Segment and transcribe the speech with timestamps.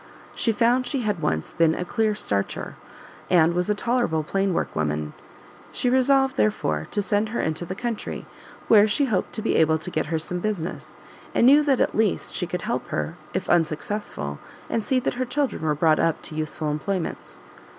[0.35, 2.75] She found she had once been a clear starcher,
[3.29, 5.13] and was a tolerable plain work woman;
[5.71, 8.25] she resolved, therefore, to send her into the country,
[8.67, 10.97] where she hoped to be able to get her some business,
[11.35, 14.39] and knew that at least, she could help her, if unsuccessful,
[14.71, 17.37] and see that her children were brought up to useful employments.